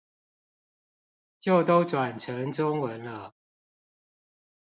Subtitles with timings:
[1.37, 3.35] 就都轉成中文了